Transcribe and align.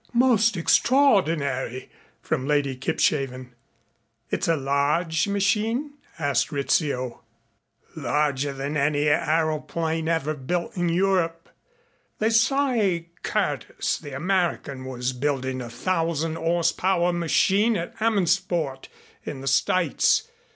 "Most 0.17 0.57
extraordinary!" 0.57 1.91
from 2.23 2.47
Lady 2.47 2.75
Kipshaven. 2.75 3.53
"It's 4.31 4.47
a 4.47 4.55
large 4.55 5.27
machine?" 5.27 5.91
asked 6.17 6.51
Rizzio. 6.51 7.21
"Larger 7.95 8.51
than 8.53 8.75
any 8.77 9.03
aëroplane 9.03 10.07
ever 10.09 10.33
built 10.33 10.75
in 10.75 10.89
Europe. 10.89 11.49
They 12.17 12.31
say 12.31 13.09
Curtis, 13.21 13.99
the 13.99 14.13
American, 14.15 14.85
was 14.85 15.13
building 15.13 15.61
a 15.61 15.69
thousand 15.69 16.33
horsepower 16.33 17.13
machine 17.13 17.77
at 17.77 17.95
Hammondsport 17.97 18.87
in 19.23 19.41
the 19.41 19.47
States. 19.47 20.27